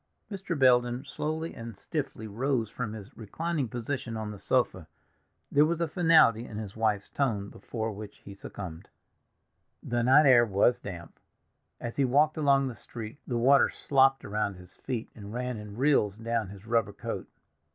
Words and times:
Mr. 0.31 0.57
Belden 0.57 1.05
slowly 1.05 1.53
and 1.53 1.77
stiffly 1.77 2.25
rose 2.27 2.71
from 2.71 2.93
his 2.93 3.15
reclining 3.15 3.67
position 3.69 4.17
on 4.17 4.31
the 4.31 4.39
sofa. 4.39 4.87
There 5.51 5.63
was 5.63 5.79
a 5.79 5.87
finality 5.87 6.43
in 6.47 6.57
his 6.57 6.75
wife's 6.75 7.11
tone 7.11 7.49
before 7.49 7.91
which 7.91 8.17
he 8.25 8.33
succumbed. 8.33 8.89
The 9.83 10.01
night 10.01 10.25
air 10.25 10.43
was 10.43 10.79
damp. 10.79 11.19
As 11.79 11.97
he 11.97 12.03
walked 12.05 12.37
along 12.37 12.67
the 12.67 12.73
street 12.73 13.19
the 13.27 13.37
water 13.37 13.69
slopped 13.69 14.25
around 14.25 14.55
his 14.55 14.73
feet, 14.73 15.07
and 15.13 15.35
ran 15.35 15.57
in 15.57 15.77
rills 15.77 16.17
down 16.17 16.49
his 16.49 16.65
rubber 16.65 16.93
coat. 16.93 17.27